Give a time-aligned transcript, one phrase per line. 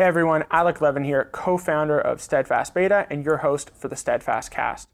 [0.00, 3.96] Hey everyone, Alec Levin here, co founder of Steadfast Beta and your host for the
[3.96, 4.88] Steadfast Cast.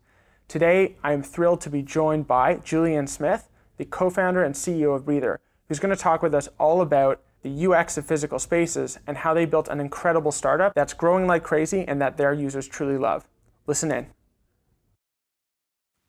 [0.48, 4.96] Today, I am thrilled to be joined by Julien Smith, the co founder and CEO
[4.96, 5.38] of Breather,
[5.68, 9.32] who's going to talk with us all about the UX of physical spaces and how
[9.32, 13.28] they built an incredible startup that's growing like crazy and that their users truly love.
[13.68, 14.08] Listen in.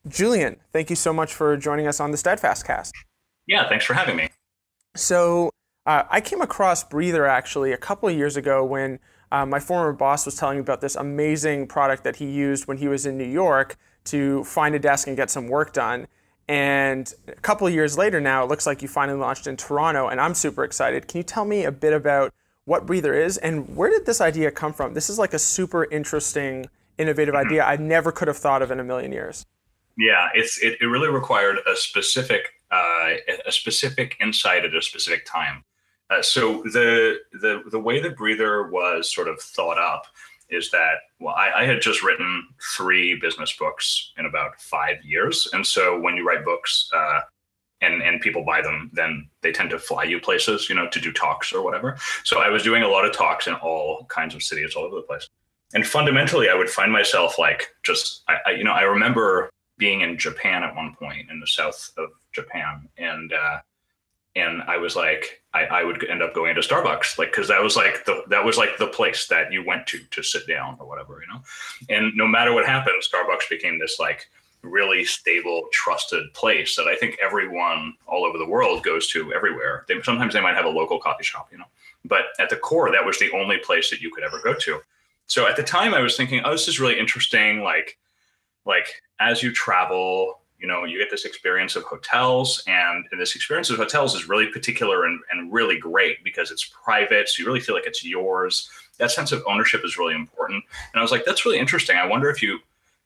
[0.08, 2.96] Julien, thank you so much for joining us on the Steadfast Cast.
[3.46, 4.30] Yeah, thanks for having me.
[4.96, 5.52] So,
[5.88, 9.00] uh, I came across Breather actually a couple of years ago when
[9.32, 12.78] uh, my former boss was telling me about this amazing product that he used when
[12.78, 16.08] he was in New York to find a desk and get some work done.
[16.50, 20.08] And a couple of years later now, it looks like you finally launched in Toronto,
[20.08, 21.08] and I'm super excited.
[21.08, 22.34] Can you tell me a bit about
[22.66, 24.94] what Breather is and where did this idea come from?
[24.94, 26.66] This is like a super interesting,
[26.98, 27.48] innovative mm-hmm.
[27.48, 29.46] idea I never could have thought of in a million years.
[29.98, 33.12] Yeah, it's it, it really required a specific uh,
[33.46, 35.64] a specific insight at a specific time.
[36.10, 40.06] Uh, so the the the way the breather was sort of thought up
[40.50, 45.50] is that well I, I, had just written three business books in about five years.
[45.52, 47.20] And so when you write books uh,
[47.82, 51.02] and and people buy them then they tend to fly you places you know to
[51.02, 51.98] do talks or whatever.
[52.24, 54.96] So i was doing a lot of talks in all kinds of cities all over
[54.96, 55.28] the place.
[55.74, 60.02] And fundamentally i would find myself like just I, I you know i remember being
[60.02, 62.88] in japan at one point in the south of japan.
[62.98, 63.60] And uh,
[64.38, 67.62] and I was like, I, I would end up going to Starbucks, like, cause that
[67.62, 70.78] was like the, that was like the place that you went to, to sit down
[70.80, 71.42] or whatever, you know?
[71.90, 74.30] And no matter what happened, Starbucks became this like
[74.62, 79.86] really stable, trusted place that I think everyone all over the world goes to everywhere.
[79.88, 81.66] They, sometimes they might have a local coffee shop, you know,
[82.06, 84.82] but at the core, that was the only place that you could ever go to.
[85.28, 87.62] So at the time I was thinking, oh, this is really interesting.
[87.62, 87.98] Like,
[88.66, 88.88] like
[89.20, 93.70] as you travel, you know you get this experience of hotels and, and this experience
[93.70, 97.60] of hotels is really particular and, and really great because it's private so you really
[97.60, 98.70] feel like it's yours.
[98.98, 100.64] That sense of ownership is really important.
[100.94, 101.98] And i was like that's really interesting.
[101.98, 102.60] I wonder if you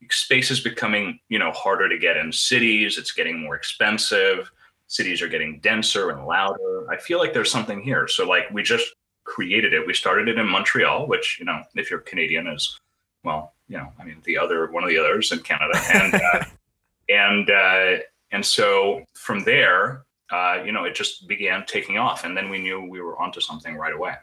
[0.10, 2.98] space is becoming you know harder to get in cities.
[2.98, 4.50] It's getting more expensive.
[4.88, 6.90] Cities are getting denser and louder.
[6.90, 8.08] I feel like there's something here.
[8.08, 9.88] So like we just created it.
[9.88, 12.80] We started it in montreal which you know if you're canadian is
[13.24, 16.44] well you know i mean the other one of the others in canada and uh,
[18.42, 22.58] and so from there, uh, you know, it just began taking off, and then we
[22.58, 24.16] knew we were onto something right away.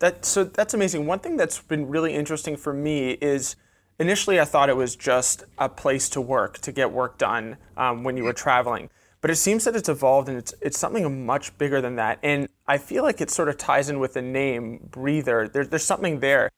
[0.00, 1.06] That so that's amazing.
[1.06, 3.54] One thing that's been really interesting for me is
[4.00, 8.02] initially I thought it was just a place to work to get work done um,
[8.02, 8.90] when you were traveling.
[9.20, 12.18] But it seems that it's evolved and it's it's something much bigger than that.
[12.24, 15.46] And I feel like it sort of ties in with the name Breather.
[15.46, 16.50] There, there's something there.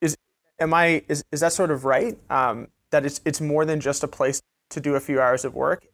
[0.00, 0.16] Is
[0.60, 2.16] am I is, is that sort of right?
[2.30, 4.40] Um, that it's it's more than just a place
[4.70, 5.86] to do a few hours of work.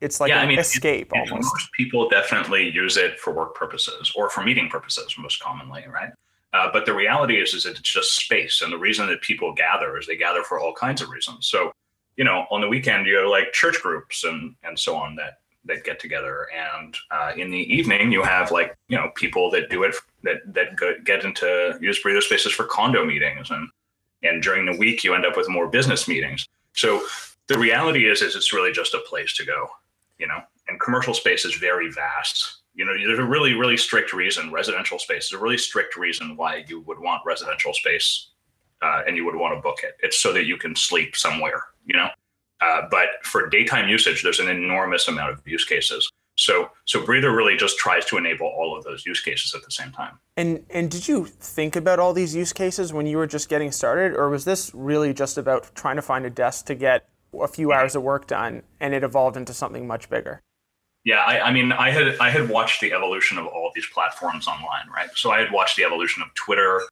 [0.00, 1.52] It's like yeah, an I mean, escape it, almost.
[1.52, 6.10] Most people definitely use it for work purposes or for meeting purposes, most commonly, right?
[6.52, 9.52] Uh, but the reality is, is that it's just space, and the reason that people
[9.52, 11.46] gather is they gather for all kinds of reasons.
[11.46, 11.72] So,
[12.16, 15.38] you know, on the weekend you have like church groups and and so on that
[15.66, 19.68] that get together, and uh, in the evening you have like you know people that
[19.68, 23.68] do it that that go, get into use breather spaces for condo meetings, and
[24.22, 26.48] and during the week you end up with more business meetings.
[26.72, 27.02] So
[27.48, 29.68] the reality is is it's really just a place to go
[30.20, 32.58] you know and commercial space is very vast.
[32.74, 36.36] You know there's a really really strict reason residential space is a really strict reason
[36.36, 38.28] why you would want residential space
[38.82, 39.96] uh, and you would want to book it.
[40.00, 42.08] It's so that you can sleep somewhere you know?
[42.60, 46.10] Uh, but for daytime usage there's an enormous amount of use cases.
[46.36, 49.70] So so breather really just tries to enable all of those use cases at the
[49.70, 50.18] same time.
[50.36, 53.72] And and did you think about all these use cases when you were just getting
[53.72, 54.14] started?
[54.14, 57.08] Or was this really just about trying to find a desk to get
[57.38, 60.42] a few hours of work done and it evolved into something much bigger.
[61.04, 63.86] Yeah I, I, mean i had i had watched the evolution of all of these
[63.92, 65.08] platforms online right?
[65.14, 66.82] So i had watched the evolution of twitter.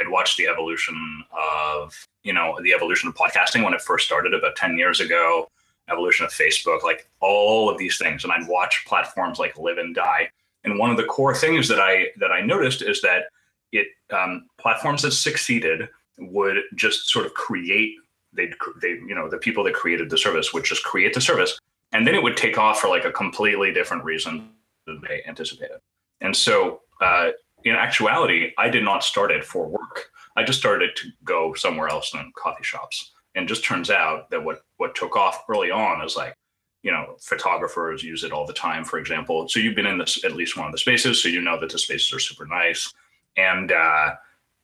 [0.00, 4.34] I'd watched the evolution of you know the evolution of podcasting when it first started
[4.34, 5.48] about 10 years ago
[5.90, 8.24] evolution of facebook like all of these things.
[8.24, 10.30] And i'd watch platforms like live and die.
[10.64, 13.24] And one of the core things that i that i noticed is that
[13.72, 15.88] it um, platforms that succeeded
[16.18, 17.94] would just sort of create
[18.32, 21.58] they they you know the people that created the service would just create the service
[21.92, 24.50] and then it would take off for like a completely different reason
[24.86, 25.78] than they anticipated.
[26.20, 27.30] And so uh,
[27.64, 30.10] in actuality i did not start it for work.
[30.36, 33.12] I just started to go somewhere else than coffee shops.
[33.34, 36.34] And just turns out that what what took off early on is like
[36.82, 39.48] you know photographers use it all the time for example.
[39.48, 41.70] So you've been in this at least one of the spaces so you know that
[41.70, 42.92] the spaces are super nice.
[43.36, 44.14] And uh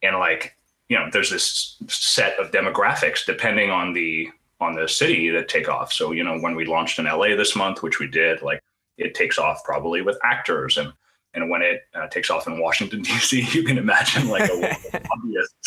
[0.02, 0.56] and like
[0.89, 4.29] you know there's this set of demographics depending on the
[4.61, 7.57] on the city that take off so you know when we launched in la this
[7.57, 8.61] month which we did like
[8.97, 10.93] it takes off probably with actors and
[11.35, 14.77] and when it uh, takes off in Washington D.C., you can imagine like a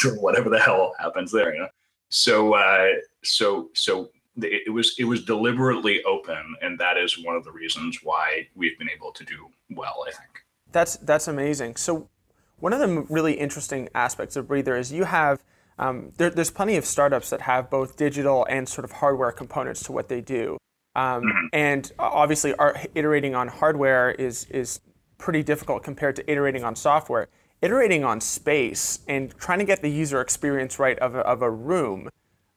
[0.05, 1.53] or whatever the hell happens there.
[1.53, 1.67] You know,
[2.09, 2.87] so uh,
[3.23, 7.99] so so it was it was deliberately open, and that is one of the reasons
[8.03, 10.05] why we've been able to do well.
[10.07, 11.75] I think that's that's amazing.
[11.75, 12.09] So
[12.59, 15.43] one of the really interesting aspects of Breather is you have
[15.79, 19.83] um, there, there's plenty of startups that have both digital and sort of hardware components
[19.83, 20.57] to what they do.
[20.95, 21.47] Um, mm-hmm.
[21.53, 22.55] And obviously,
[22.95, 24.79] iterating on hardware is is
[25.17, 27.27] pretty difficult compared to iterating on software.
[27.61, 31.49] Iterating on space and trying to get the user experience right of a, of a
[31.49, 32.09] room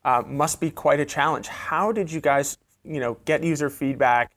[0.05, 1.49] uh, must be quite a challenge.
[1.49, 4.33] How did you guys, you know, get user feedback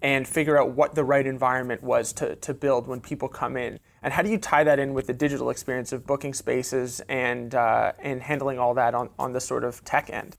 [0.00, 3.78] and figure out what the right environment was to, to build when people come in?
[4.06, 7.52] And how do you tie that in with the digital experience of booking spaces and
[7.52, 10.36] uh, and handling all that on, on the sort of tech end?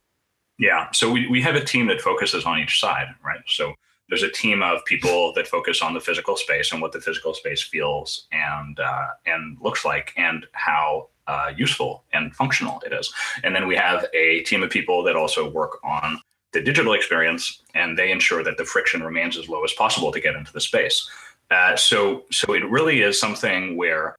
[0.57, 3.41] Yeah, so we, we have a team that focuses on each side, right?
[3.45, 3.73] So
[4.07, 7.33] there's a team of people that focus on the physical space and what the physical
[7.33, 13.13] space feels and uh, and looks like and how uh, useful and functional it is.
[13.43, 16.21] And then we have a team of people that also work on
[16.53, 20.21] the digital experience, and they ensure that the friction remains as low as possible to
[20.21, 21.09] get into the space.
[21.49, 24.15] Uh, so so it really is something where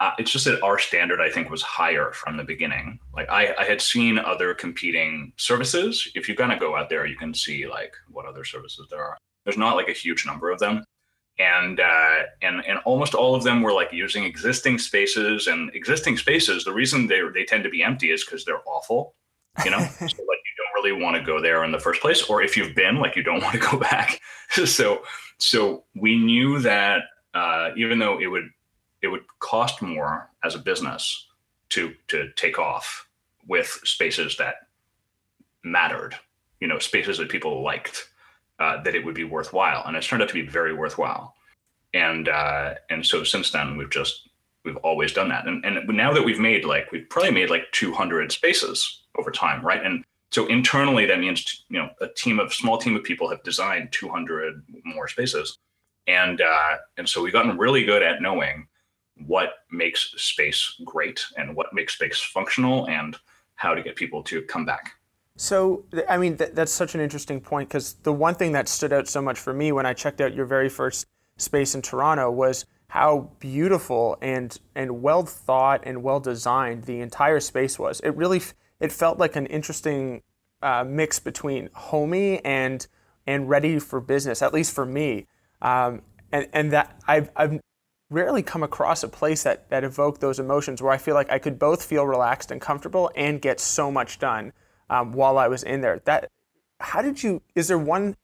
[0.00, 3.00] uh, it's just that our standard, I think, was higher from the beginning.
[3.14, 6.08] Like I, I had seen other competing services.
[6.14, 9.16] If you're gonna go out there, you can see like what other services there are.
[9.44, 10.84] There's not like a huge number of them,
[11.38, 15.48] and uh, and and almost all of them were like using existing spaces.
[15.48, 19.14] And existing spaces, the reason they they tend to be empty is because they're awful.
[19.64, 22.22] You know, so like you don't really want to go there in the first place,
[22.24, 24.20] or if you've been, like you don't want to go back.
[24.50, 25.02] so
[25.38, 27.02] so we knew that
[27.34, 28.50] uh, even though it would
[29.02, 31.26] it would cost more as a business
[31.70, 33.06] to to take off
[33.46, 34.54] with spaces that
[35.64, 36.14] mattered,
[36.60, 38.08] you know, spaces that people liked,
[38.58, 41.34] uh, that it would be worthwhile, and it's turned out to be very worthwhile.
[41.94, 44.28] And uh, and so since then, we've just
[44.64, 47.70] we've always done that, and and now that we've made like we've probably made like
[47.72, 49.84] 200 spaces over time, right?
[49.84, 53.42] And so internally, that means you know a team of small team of people have
[53.42, 55.58] designed 200 more spaces,
[56.06, 58.66] and uh, and so we've gotten really good at knowing
[59.26, 63.16] what makes space great and what makes space functional and
[63.56, 64.92] how to get people to come back.
[65.36, 68.92] So, I mean, th- that's such an interesting point because the one thing that stood
[68.92, 72.30] out so much for me when I checked out your very first space in Toronto
[72.30, 78.00] was how beautiful and and well thought and well designed the entire space was.
[78.00, 78.42] It really
[78.80, 80.22] it felt like an interesting
[80.62, 82.86] uh, mix between homey and
[83.26, 85.26] and ready for business, at least for me.
[85.60, 86.02] Um,
[86.32, 87.60] and and that I've I've
[88.10, 91.38] rarely come across a place that, that evoked those emotions where I feel like I
[91.38, 94.54] could both feel relaxed and comfortable and get so much done
[94.88, 96.00] um, while I was in there.
[96.06, 96.30] That
[96.80, 97.42] how did you?
[97.54, 98.16] Is there one?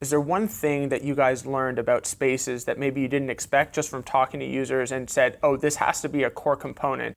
[0.00, 3.72] Is there one thing that you guys learned about spaces that maybe you didn't expect
[3.72, 7.16] just from talking to users and said, "Oh, this has to be a core component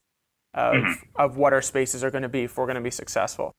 [0.55, 0.93] of mm-hmm.
[1.15, 3.53] of what our spaces are going to be if we're going to be successful"?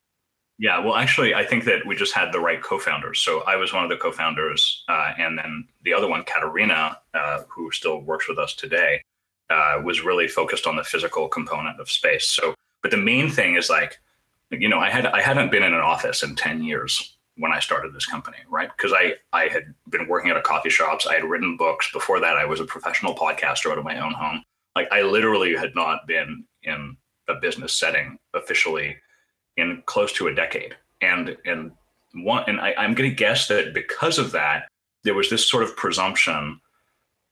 [0.59, 3.21] Yeah, well, actually, I think that we just had the right co-founders.
[3.21, 7.43] So I was one of the co-founders, uh, and then the other one, Caterina, uh,
[7.47, 9.03] who still works with us today,
[9.51, 12.27] uh, was really focused on the physical component of space.
[12.29, 13.99] So, but the main thing is like,
[14.51, 17.61] you know, I had I hadn't been in an office in ten years when I
[17.61, 18.71] started this company, right?
[18.75, 21.91] Because I I had been working at a coffee shops, I had written books.
[21.93, 24.43] Before that, I was a professional podcaster out of my own home.
[24.77, 26.97] Like I literally had not been in
[27.29, 28.97] a business setting officially
[29.57, 30.77] in close to a decade.
[31.01, 31.73] And and
[32.15, 34.69] one and I, am going to guess that because of that,
[35.03, 36.61] there was this sort of presumption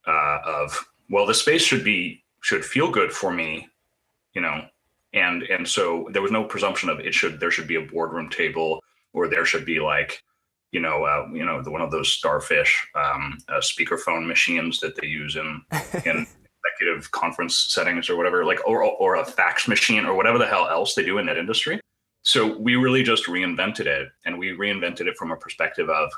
[0.07, 3.69] uh, of well, the space should be should feel good for me,
[4.33, 4.65] you know,
[5.13, 8.29] and and so there was no presumption of it should there should be a boardroom
[8.29, 8.83] table
[9.13, 10.21] or there should be like
[10.71, 14.95] you know uh, you know the, one of those starfish um, uh, speakerphone machines that
[14.99, 15.61] they use in
[16.05, 16.27] in
[16.65, 20.67] executive conference settings or whatever like or or a fax machine or whatever the hell
[20.69, 21.79] else they do in that industry.
[22.23, 26.11] So we really just reinvented it and we reinvented it from a perspective of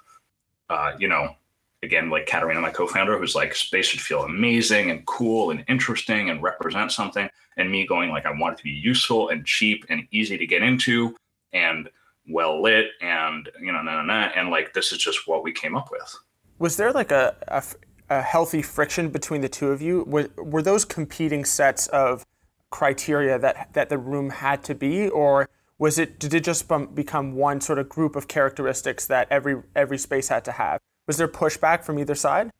[0.69, 1.35] uh, you know
[1.83, 6.31] again like caterina my co-founder who's like space should feel amazing and cool and interesting
[6.31, 9.85] and represent something and me going like i want it to be useful and cheap
[9.87, 11.15] and easy to get into
[11.53, 11.87] and
[12.29, 15.51] well lit and you know nah, nah, nah, and like this is just what we
[15.51, 16.15] came up with.
[16.59, 17.63] Was there like a, a,
[18.09, 22.25] a healthy friction between the two of you were, were those competing sets of
[22.69, 25.47] criteria that that the room had to be or
[25.77, 29.97] was it did it just become one sort of group of characteristics that every every
[29.97, 30.79] space had to have?
[31.05, 32.51] Was there pushback from either side?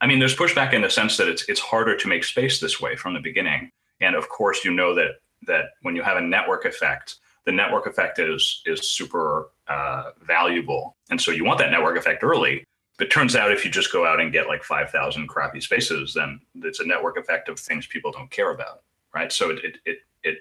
[0.00, 2.80] I mean, there's pushback in the sense that it's it's harder to make space this
[2.80, 3.70] way from the beginning,
[4.00, 7.86] and of course, you know that that when you have a network effect, the network
[7.86, 12.64] effect is is super uh, valuable, and so you want that network effect early.
[13.00, 16.40] It turns out if you just go out and get like 5,000 crappy spaces, then
[16.56, 18.82] it's a network effect of things people don't care about,
[19.14, 19.32] right?
[19.32, 20.38] So it, it, it, it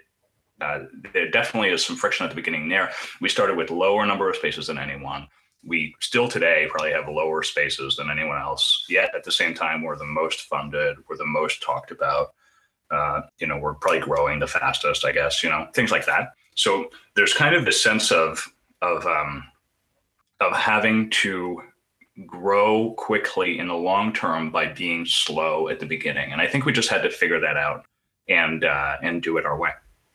[0.61, 2.91] uh, there definitely is some friction at the beginning there.
[3.21, 5.27] We started with lower number of spaces than anyone.
[5.65, 8.85] We still today probably have lower spaces than anyone else.
[8.89, 12.33] Yet at the same time, we're the most funded, we're the most talked about.
[12.91, 15.43] Uh, you know, we're probably growing the fastest, I guess.
[15.43, 16.29] You know, things like that.
[16.55, 18.45] So there's kind of this sense of
[18.81, 19.43] of um,
[20.39, 21.61] of having to
[22.25, 26.65] grow quickly in the long term by being slow at the beginning, and I think
[26.65, 27.85] we just had to figure that out
[28.27, 29.71] and uh, and do it our way.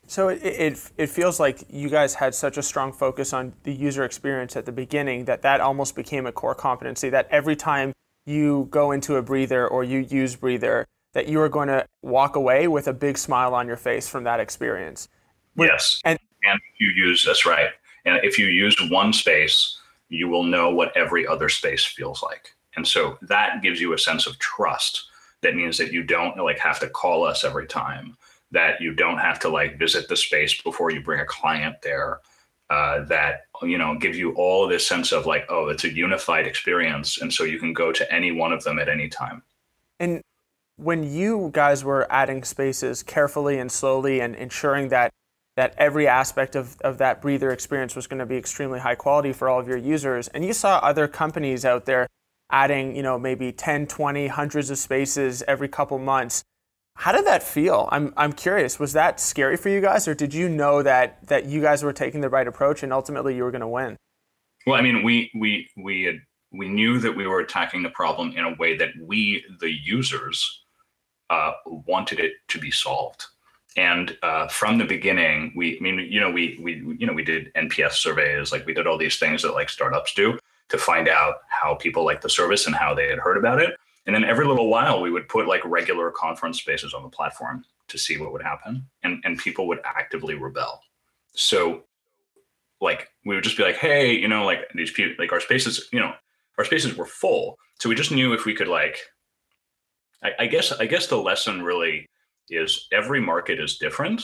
[0.07, 3.73] So it, it, it feels like you guys had such a strong focus on the
[3.73, 7.09] user experience at the beginning that that almost became a core competency.
[7.09, 7.91] That every time
[8.25, 12.35] you go into a breather or you use breather, that you are going to walk
[12.35, 15.07] away with a big smile on your face from that experience.
[15.55, 17.69] Yes, and and you use that's right.
[18.05, 22.55] And if you use one space, you will know what every other space feels like.
[22.75, 25.05] And so that gives you a sense of trust.
[25.41, 28.17] That means that you don't like have to call us every time.
[28.51, 32.19] That you don't have to like visit the space before you bring a client there.
[32.71, 36.47] Uh, that you know gives you all this sense of like oh it's a unified
[36.47, 39.43] experience and so you can go to any one of them at any time
[39.99, 40.19] and
[40.75, 45.11] when you guys were adding spaces carefully and slowly and ensuring that
[45.55, 49.31] that every aspect of, of that breather experience was going to be extremely high quality
[49.31, 50.27] for all of your users.
[50.29, 52.07] And you saw other companies out there
[52.51, 56.43] adding, you know, maybe 10, 20, hundreds of spaces every couple months.
[56.97, 57.89] How did that feel?
[57.91, 58.79] I'm, I'm curious.
[58.79, 61.93] Was that scary for you guys, or did you know that, that you guys were
[61.93, 63.97] taking the right approach and ultimately you were going to win?
[64.67, 66.15] Well, I mean, we, we, we, had,
[66.51, 70.63] we knew that we were attacking the problem in a way that we, the users,
[71.29, 73.25] uh, wanted it to be solved
[73.75, 77.23] and uh, from the beginning we I mean you know we we you know we
[77.23, 80.37] did nps surveys like we did all these things that like startups do
[80.69, 83.75] to find out how people like the service and how they had heard about it.
[84.05, 87.65] And then every little while we would put like regular conference spaces on the platform
[87.87, 90.81] to see what would happen and and people would actively rebel.
[91.33, 91.83] So
[92.81, 95.87] like we would just be like hey you know like these people like our spaces
[95.91, 96.13] you know
[96.57, 97.57] our spaces were full.
[97.79, 98.99] So we just knew if we could like
[100.23, 102.07] I, I guess i guess the lesson really
[102.49, 104.23] is every market is different.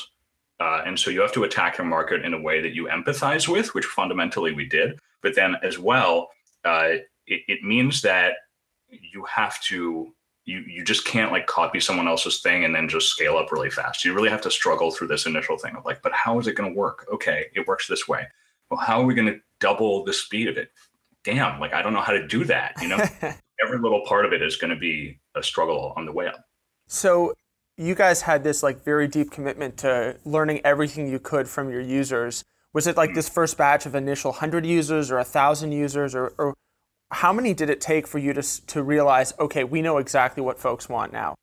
[0.59, 3.47] Uh, and so you have to attack your market in a way that you empathize
[3.47, 4.99] with, which fundamentally we did.
[5.21, 6.29] But then as well,
[6.63, 8.33] uh, it, it means that
[8.89, 10.13] you have to
[10.45, 13.69] you you just can't like copy someone else's thing and then just scale up really
[13.69, 14.03] fast.
[14.03, 16.55] You really have to struggle through this initial thing of like, but how is it
[16.55, 17.07] going to work?
[17.13, 18.27] Okay, it works this way.
[18.69, 20.69] Well, how are we going to double the speed of it?
[21.23, 22.73] Damn, like I don't know how to do that.
[22.81, 22.97] You know,
[23.63, 26.45] every little part of it is going to be a struggle on the way up.
[26.87, 27.33] So
[27.81, 31.81] you guys had this like very deep commitment to learning everything you could from your
[31.81, 32.43] users.
[32.73, 36.53] Was it like this first batch of initial 100 users or 1,000 users or, or
[37.09, 40.59] how many did it take for you to, to realize, okay, we know exactly what
[40.59, 41.33] folks want now?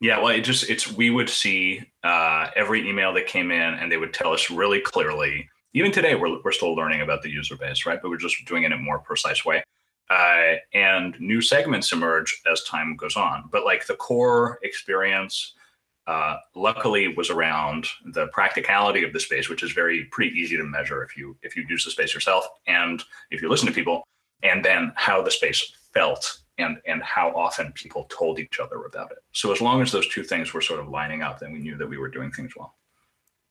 [0.00, 3.90] Yeah, well, it just, it's, we would see uh, every email that came in and
[3.90, 5.48] they would tell us really clearly.
[5.72, 8.00] Even today, we're, we're still learning about the user base, right?
[8.02, 9.64] But we're just doing it in a more precise way.
[10.10, 13.48] Uh, and new segments emerge as time goes on.
[13.50, 15.54] But like the core experience,
[16.06, 20.64] uh, luckily, was around the practicality of the space, which is very pretty easy to
[20.64, 24.06] measure if you if you use the space yourself and if you listen to people,
[24.42, 29.10] and then how the space felt and and how often people told each other about
[29.10, 29.18] it.
[29.32, 31.76] So as long as those two things were sort of lining up, then we knew
[31.78, 32.74] that we were doing things well.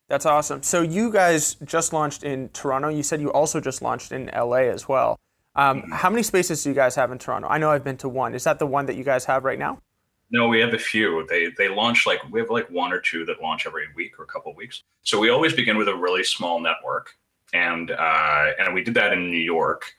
[0.10, 0.62] That's awesome.
[0.62, 2.90] So you guys just launched in Toronto.
[2.90, 5.18] You said you also just launched in LA as well.
[5.56, 5.92] Um, mm-hmm.
[5.92, 7.48] How many spaces do you guys have in Toronto?
[7.48, 8.34] I know I've been to one.
[8.34, 9.80] Is that the one that you guys have right now?
[10.32, 11.28] No, we have a few.
[11.30, 14.24] They they launch like we have like one or two that launch every week or
[14.24, 14.82] a couple of weeks.
[15.04, 17.16] So we always begin with a really small network,
[17.54, 19.94] and uh, and we did that in New York,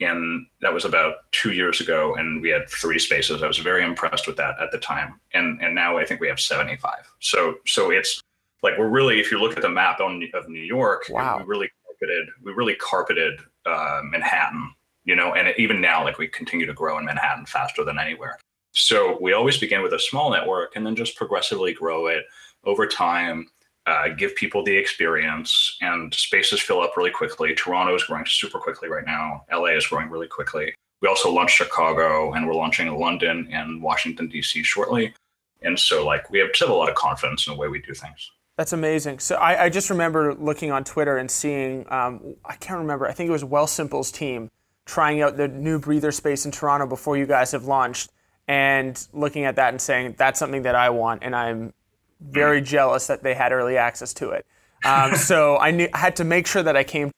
[0.00, 3.42] and that was about two years ago, and we had three spaces.
[3.42, 6.28] I was very impressed with that at the time, and and now I think we
[6.28, 7.10] have seventy five.
[7.18, 8.22] So so it's
[8.62, 11.38] like we're really, if you look at the map on, of New York, wow.
[11.38, 14.72] we really carpeted we really carpeted uh, Manhattan
[15.04, 18.38] you know, and even now, like we continue to grow in Manhattan faster than anywhere.
[18.72, 22.24] So we always begin with a small network and then just progressively grow it
[22.64, 23.48] over time,
[23.86, 27.54] uh, give people the experience, and spaces fill up really quickly.
[27.54, 29.44] Toronto is growing super quickly right now.
[29.52, 30.74] LA is growing really quickly.
[31.02, 34.62] We also launched Chicago and we're launching London and Washington, D.C.
[34.62, 35.14] shortly.
[35.62, 37.80] And so, like, we have, just have a lot of confidence in the way we
[37.80, 38.30] do things.
[38.56, 39.18] That's amazing.
[39.18, 43.12] So I, I just remember looking on Twitter and seeing, um, I can't remember, I
[43.12, 44.50] think it was Wealthsimple's team
[44.86, 48.10] trying out the new breather space in Toronto before you guys have launched
[48.46, 51.72] and looking at that and saying that's something that I want and I'm
[52.20, 52.64] very mm.
[52.64, 54.46] jealous that they had early access to it.
[54.84, 57.10] Um, so I, knew, I had to make sure that I came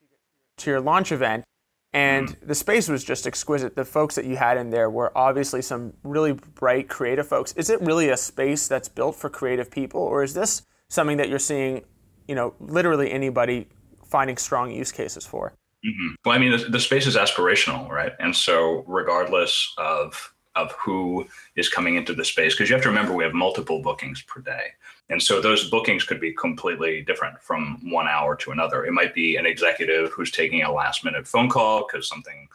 [0.57, 1.45] to your launch event.
[1.93, 2.47] And Mm-hmm.
[2.47, 3.75] the space was just exquisite.
[3.75, 7.53] The folks that you had in there were obviously some really bright, creative folks.
[7.53, 11.29] Is it really a space that's built for creative people, or is this something that
[11.29, 11.85] you're seeing,
[12.27, 13.67] you know, literally anybody
[14.05, 15.53] finding strong use cases for?
[15.87, 16.15] Mm-hmm.
[16.25, 18.13] Well, I mean, the, the space is aspirational, right?
[18.19, 21.23] And so, regardless of of who
[21.55, 24.41] is coming into the space, because you have to remember we have multiple bookings per
[24.41, 24.69] day,
[25.09, 28.83] and so those bookings could be completely different from one hour to another.
[28.85, 32.47] It might be an executive who's taking a last minute phone call because something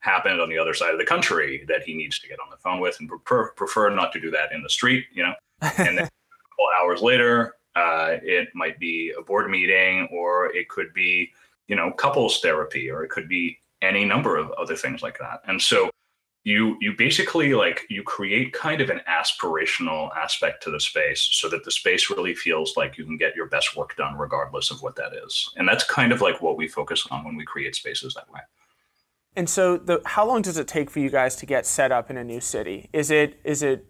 [0.00, 2.58] happened on the other side of the country that he needs to get on the
[2.58, 5.34] phone with, and prefer prefer not to do that in the street, you know.
[5.62, 6.10] And then a
[6.50, 11.32] couple hours later, uh, it might be a board meeting, or it could be
[11.68, 15.40] you know couples therapy or it could be any number of other things like that.
[15.46, 15.90] And so
[16.44, 21.48] you you basically like you create kind of an aspirational aspect to the space so
[21.48, 24.80] that the space really feels like you can get your best work done regardless of
[24.80, 25.50] what that is.
[25.56, 28.40] And that's kind of like what we focus on when we create spaces that way.
[29.34, 32.10] And so, the, how long does it take for you guys to get set up
[32.10, 32.88] in a new city?
[32.92, 33.84] Is it is it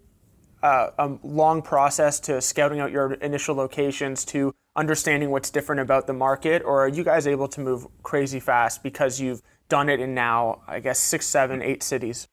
[0.63, 6.07] uh, a long process to scouting out your initial locations to understanding what's different about
[6.07, 9.99] the market, or are you guys able to move crazy fast because you've done it
[9.99, 12.27] in now, I guess, six, seven, eight cities?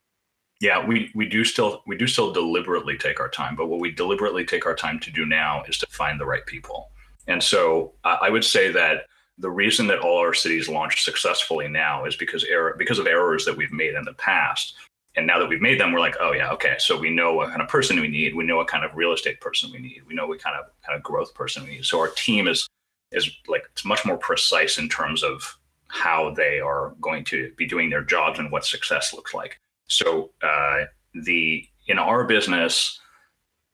[0.61, 3.91] yeah we we do still we do still deliberately take our time but what we
[3.91, 6.89] deliberately take our time to do now is to find the right people
[7.27, 9.05] and so i would say that
[9.37, 13.45] the reason that all our cities launch successfully now is because error because of errors
[13.45, 14.75] that we've made in the past
[15.15, 16.75] and now that we've made them we're like oh yeah okay.
[16.79, 18.35] So we know what kind of person we need.
[18.35, 20.01] We know what kind of real estate person we need.
[20.07, 21.85] We know what kind of kind of growth person we need.
[21.85, 22.67] So our team is
[23.11, 25.57] is like it's much more precise in terms of
[25.87, 29.59] how they are going to be doing their jobs and what success looks like.
[29.87, 32.99] So uh, the in our business,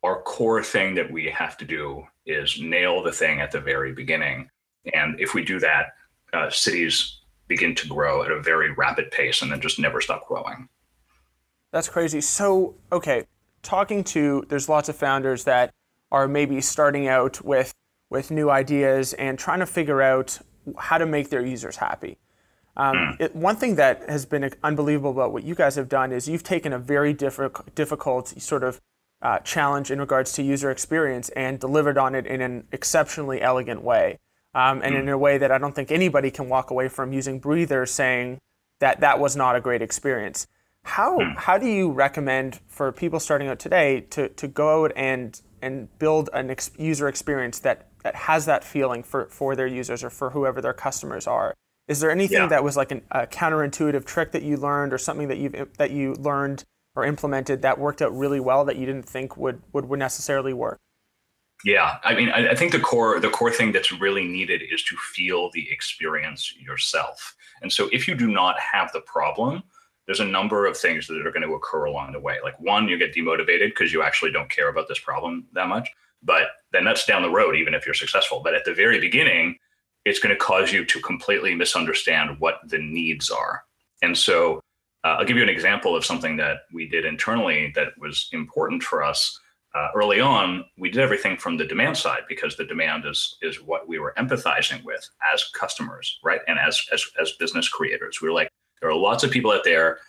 [0.04, 3.94] our core thing that we have to do is nail the thing at the very
[3.94, 4.50] beginning,
[4.94, 5.94] and if we do that,
[6.34, 10.28] uh, cities begin to grow at a very rapid pace and then just never stop
[10.28, 10.70] growing.
[11.72, 12.22] That's crazy.
[12.22, 13.26] So, okay,
[13.64, 15.74] talking to there's lots of founders that
[16.12, 17.74] are maybe starting out with
[18.10, 20.40] with new ideas and trying to figure out
[20.78, 22.18] how to make their users happy.
[22.76, 26.28] Um, it, one thing that has been unbelievable about what you guys have done is
[26.28, 28.82] you've taken a very difficult, difficult sort of
[29.22, 33.82] uh, challenge in regards to user experience and delivered on it in an exceptionally elegant
[33.82, 34.20] way,
[34.56, 37.40] um, and in a way that I don't think anybody can walk away from using
[37.40, 38.40] Breather saying
[38.80, 40.48] that that was not a great experience.
[40.84, 41.34] How hmm.
[41.38, 45.88] how do you recommend for people starting out today to, to go out and and
[46.00, 50.10] build an ex- user experience that, that has that feeling for, for their users or
[50.10, 51.54] for whoever their customers are?
[51.88, 52.48] Is there anything Yeah.
[52.48, 55.92] that was like an, a counterintuitive trick that you learned, or something that you that
[55.92, 56.64] you learned
[56.96, 60.54] or implemented that worked out really well that you didn't think would would, would necessarily
[60.54, 60.80] work?
[61.64, 64.84] Yeah, I mean, I, I think the core the core thing that's really needed is
[64.84, 67.36] to feel the experience yourself.
[67.62, 69.64] And so, if you do not have the problem,
[70.12, 72.36] there's a number of things that are going to occur along the way.
[72.44, 75.88] Like one, you get demotivated because you actually don't care about this problem that much.
[76.22, 78.42] But then that's down the road, even if you're successful.
[78.44, 79.56] But at the very beginning,
[80.04, 83.64] it's going to cause you to completely misunderstand what the needs are.
[84.02, 84.60] And so,
[85.06, 88.84] uh, I'll give you an example of something that we did internally that was important
[88.84, 89.40] for us
[89.74, 93.62] uh, early on, we did everything from the demand side because the demand is is
[93.62, 96.42] what we were empathizing with as customers, right?
[96.48, 98.50] And as as as business creators, we were like,
[98.82, 100.00] there are lots of people out there,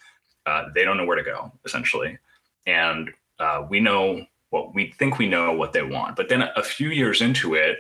[0.47, 2.19] uh, they don't know where to go, essentially,
[2.67, 6.17] and uh, we know what we think we know what they want.
[6.17, 7.79] But then a few years into it,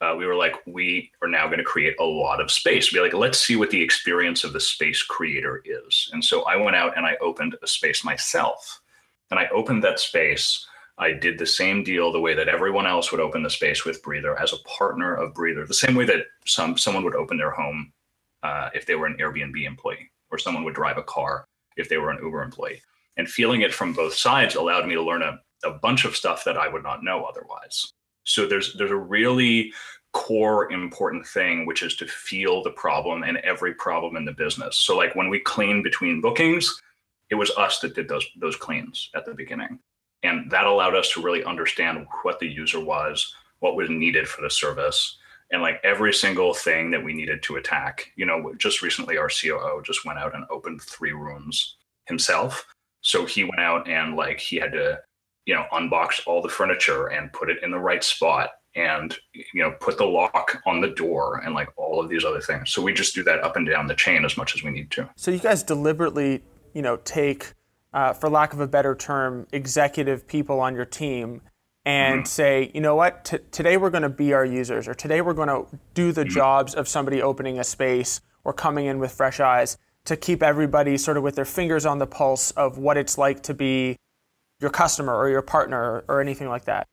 [0.00, 2.92] uh, we were like, we are now going to create a lot of space.
[2.92, 6.10] Be like, let's see what the experience of the space creator is.
[6.12, 8.80] And so I went out and I opened a space myself,
[9.30, 10.66] and I opened that space.
[10.98, 14.02] I did the same deal the way that everyone else would open the space with
[14.02, 17.50] Breather as a partner of Breather, the same way that some someone would open their
[17.50, 17.92] home
[18.42, 21.98] uh, if they were an Airbnb employee, or someone would drive a car if they
[21.98, 22.82] were an Uber employee.
[23.16, 26.44] And feeling it from both sides allowed me to learn a, a bunch of stuff
[26.44, 27.92] that I would not know otherwise.
[28.24, 29.72] So there's there's a really
[30.12, 34.78] core important thing which is to feel the problem and every problem in the business.
[34.78, 36.80] So like when we clean between bookings,
[37.30, 39.78] it was us that did those those cleans at the beginning.
[40.22, 44.42] And that allowed us to really understand what the user was, what was needed for
[44.42, 45.16] the service,
[45.50, 48.12] and like every single thing that we needed to attack.
[48.16, 52.66] You know, just recently our COO just went out and opened three rooms himself.
[53.00, 55.00] So he went out and like he had to,
[55.46, 59.62] you know, unbox all the furniture and put it in the right spot and you
[59.62, 62.70] know put the lock on the door and like all of these other things.
[62.70, 64.90] So we just do that up and down the chain as much as we need
[64.92, 65.08] to.
[65.16, 67.54] So you guys deliberately, you know, take,
[67.92, 71.42] uh, for lack of a better term, executive people on your team
[71.84, 75.20] and say, you know what, T- today we're going to be our users, or today
[75.20, 79.12] we're going to do the jobs of somebody opening a space or coming in with
[79.12, 79.76] fresh eyes.
[80.04, 83.42] to keep everybody sort of with their fingers on the pulse of what it's like
[83.44, 83.96] to be
[84.60, 86.86] your customer or your partner or anything like that?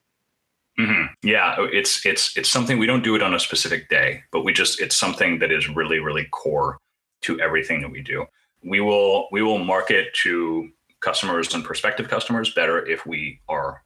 [0.80, 1.06] Mm-hmm.
[1.24, 4.54] Yeah, it's it's it's something we don't do it on a specific day, but we
[4.54, 6.78] just it's something that is really really core
[7.22, 8.26] to everything that we do.
[8.64, 10.70] We will we will market to
[11.00, 13.84] customers and prospective customers better if we are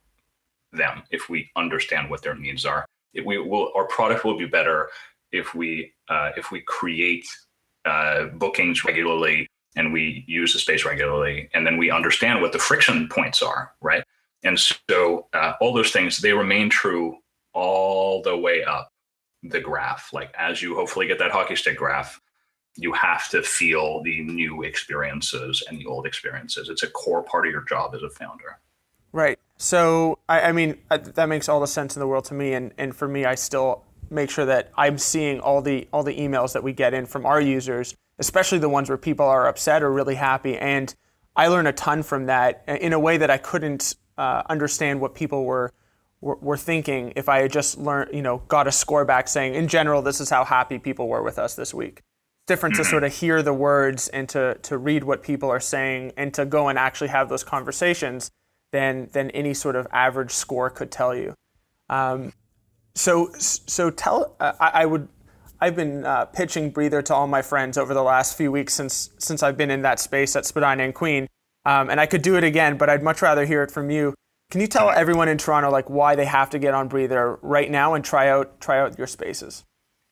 [0.72, 2.84] them, if we understand what their needs are.
[3.24, 4.88] We will, our product will be better
[5.32, 7.26] if we uh, if we create
[7.84, 12.58] uh, bookings regularly and we use the space regularly, and then we understand what the
[12.58, 14.04] friction points are, right?
[14.44, 17.16] And so uh, all those things, they remain true
[17.54, 18.90] all the way up
[19.42, 20.12] the graph.
[20.12, 22.20] Like as you hopefully get that hockey stick graph,
[22.76, 26.68] you have to feel the new experiences and the old experiences.
[26.68, 28.58] It's a core part of your job as a founder.
[29.12, 29.38] Right.
[29.62, 32.52] So, I, I mean, I, that makes all the sense in the world to me.
[32.54, 36.16] And, and for me, I still make sure that I'm seeing all the all the
[36.16, 39.84] emails that we get in from our users, especially the ones where people are upset
[39.84, 40.58] or really happy.
[40.58, 40.92] And
[41.36, 45.14] I learn a ton from that in a way that I couldn't uh, understand what
[45.14, 45.72] people were,
[46.20, 49.54] were, were thinking if I had just learned, you know, got a score back saying,
[49.54, 51.98] in general, this is how happy people were with us this week.
[51.98, 52.90] It's different to mm-hmm.
[52.90, 56.44] sort of hear the words and to to read what people are saying and to
[56.44, 58.32] go and actually have those conversations
[58.72, 61.34] than than any sort of average score could tell you.
[61.88, 62.32] Um,
[62.94, 65.08] so so tell uh, I, I, would
[65.60, 69.10] I've been uh, pitching Breather to all my friends over the last few weeks since
[69.18, 71.28] since I've been in that space at Spadina and Queen.
[71.64, 74.14] Um, and I could do it again, but I'd much rather hear it from you.
[74.50, 77.70] Can you tell everyone in Toronto like why they have to get on Breather right
[77.70, 79.64] now and try out try out your spaces?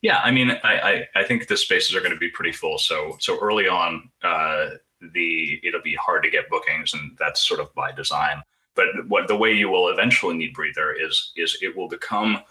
[0.03, 2.79] Yeah, I mean, I I, I think the spaces are going to be pretty full.
[2.79, 4.71] So so early on, uh,
[5.13, 8.43] the it'll be hard to get bookings, and that's sort of by design.
[8.77, 12.43] But what the way you will eventually need Breather is is it will become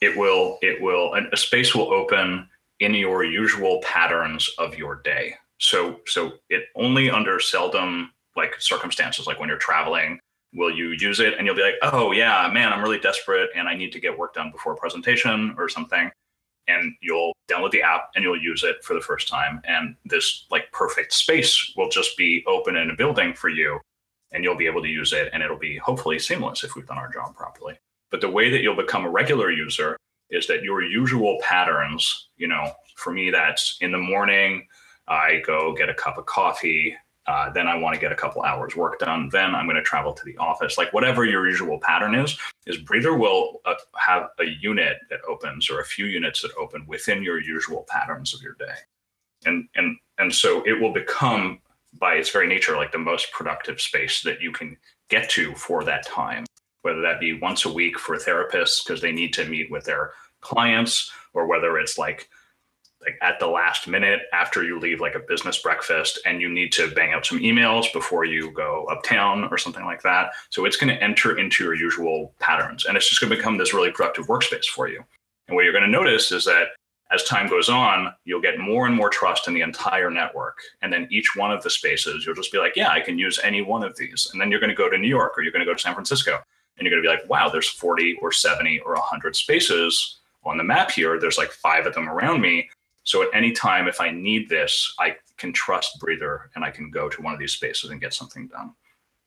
[0.00, 2.48] it will it will a space will open
[2.80, 9.26] in your usual patterns of your day so so it only under seldom like circumstances
[9.26, 10.18] like when you're traveling
[10.54, 13.68] will you use it and you'll be like oh yeah man i'm really desperate and
[13.68, 16.10] i need to get work done before presentation or something
[16.68, 20.46] and you'll download the app and you'll use it for the first time and this
[20.50, 23.78] like perfect space will just be open in a building for you
[24.32, 26.98] and you'll be able to use it and it'll be hopefully seamless if we've done
[26.98, 27.74] our job properly
[28.10, 29.96] but the way that you'll become a regular user
[30.30, 34.66] is that your usual patterns you know for me that's in the morning
[35.08, 36.94] I go get a cup of coffee.
[37.28, 39.28] Uh, then I want to get a couple hours work done.
[39.30, 40.78] Then I'm going to travel to the office.
[40.78, 45.68] Like whatever your usual pattern is, is Breather will uh, have a unit that opens
[45.68, 48.76] or a few units that open within your usual patterns of your day,
[49.44, 51.60] and and and so it will become
[52.00, 54.78] by its very nature like the most productive space that you can
[55.10, 56.46] get to for that time.
[56.80, 60.12] Whether that be once a week for therapists because they need to meet with their
[60.40, 62.30] clients, or whether it's like
[63.00, 66.72] like at the last minute after you leave like a business breakfast and you need
[66.72, 70.32] to bang out some emails before you go uptown or something like that.
[70.50, 73.56] So it's going to enter into your usual patterns and it's just going to become
[73.56, 75.02] this really productive workspace for you.
[75.46, 76.68] And what you're going to notice is that
[77.10, 80.58] as time goes on, you'll get more and more trust in the entire network.
[80.82, 83.40] And then each one of the spaces, you'll just be like, yeah, I can use
[83.42, 84.28] any one of these.
[84.30, 85.80] And then you're going to go to New York or you're going to go to
[85.80, 86.38] San Francisco
[86.76, 90.58] and you're going to be like, wow, there's 40 or 70 or 100 spaces on
[90.58, 91.18] the map here.
[91.18, 92.68] There's like five of them around me.
[93.08, 96.90] So at any time, if I need this, I can trust Breather and I can
[96.90, 98.74] go to one of these spaces and get something done.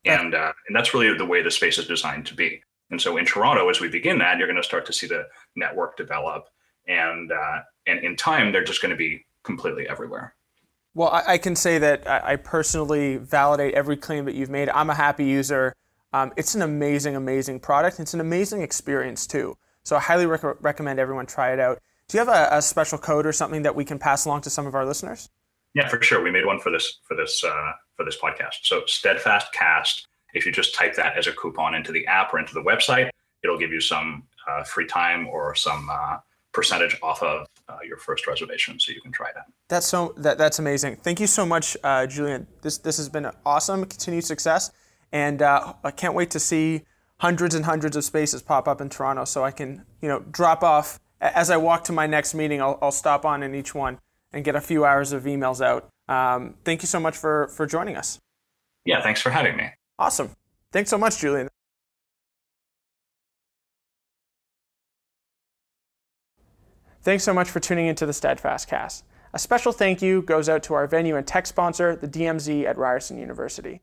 [0.05, 2.61] And uh, and that's really the way the space is designed to be.
[2.91, 5.27] And so in Toronto, as we begin that, you're going to start to see the
[5.55, 6.45] network develop,
[6.87, 10.35] and uh, and in time, they're just going to be completely everywhere.
[10.93, 14.69] Well, I, I can say that I, I, personally validate every claim that you've made.
[14.69, 15.73] I'm a happy user.
[16.13, 17.99] Um, it's an amazing, amazing product.
[17.99, 19.57] It's an amazing experience too.
[19.83, 21.81] So I highly rec- recommend everyone try it out.
[22.11, 24.49] Do you have a, a, special code or something that we can pass along to
[24.49, 25.29] some of our listeners?
[25.73, 26.21] Yeah, for sure.
[26.21, 28.63] We made one for this for this uh, for this podcast.
[28.63, 30.05] So steadfast cast.
[30.33, 33.11] If you just type that as a coupon into the app or into the website,
[33.45, 36.17] it'll give you some uh, free time or some uh,
[36.51, 39.45] percentage off of uh, your first reservation, so you can try that.
[39.69, 40.97] That's so that, that's amazing.
[40.97, 42.45] Thank you so much, uh, Julien.
[42.61, 43.85] This this has been awesome.
[43.85, 44.69] Continued success,
[45.13, 46.81] and uh, I can't wait to see
[47.19, 50.61] hundreds and hundreds of spaces pop up in Toronto, so I can you know drop
[50.61, 53.99] off as I walk to my next meeting, I'll, I'll stop on in each one
[54.33, 55.87] and get a few hours of emails out.
[56.07, 58.19] Um, thank you so much for, for joining us.
[58.85, 59.69] Yeah, thanks for having me.
[59.99, 60.31] Awesome.
[60.71, 61.47] Thanks so much, Julien.
[67.03, 69.05] Thanks so much for tuning into the Steadfast Cast.
[69.33, 72.77] A special thank you goes out to our venue and tech sponsor, the DMZ at
[72.77, 73.81] Ryerson University.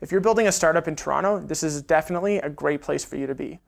[0.00, 3.26] If you're building a startup in Toronto, this is definitely a great place for you
[3.26, 3.60] to be.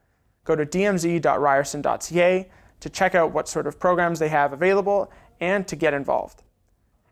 [0.45, 2.49] Go to dmz.ryerson.ca
[2.83, 6.43] to check out what sort of programs they have available and to get involved.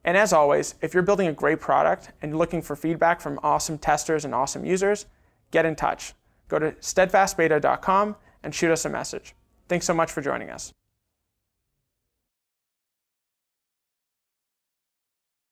[0.03, 3.39] And as always, if you're building a great product and you're looking for feedback from
[3.41, 5.05] awesome testers and awesome users,
[5.51, 6.13] get in touch.
[6.49, 9.33] Go to steadfastbeta.com and shoot us a message.
[9.69, 10.73] Thanks so much for joining us.